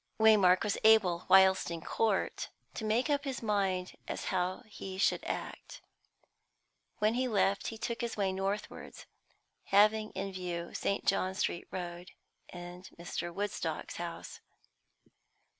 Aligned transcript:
Waymark 0.19 0.63
was 0.63 0.79
able, 0.83 1.25
whilst 1.29 1.69
in 1.69 1.79
court, 1.81 2.49
to 2.73 2.83
make 2.83 3.07
up 3.07 3.23
his 3.23 3.43
mind 3.43 3.95
as 4.07 4.23
to 4.23 4.27
how 4.29 4.63
he 4.65 4.97
should 4.97 5.23
act. 5.25 5.79
When 6.97 7.13
he 7.13 7.27
left 7.27 7.67
he 7.67 7.77
took 7.77 8.01
his 8.01 8.17
way 8.17 8.31
northwards, 8.33 9.05
having 9.65 10.09
in 10.13 10.33
view 10.33 10.73
St. 10.73 11.05
John 11.05 11.35
Street 11.35 11.67
Road, 11.69 12.13
and 12.49 12.89
Mr. 12.97 13.31
Woodstock's 13.31 13.97
house. 13.97 14.39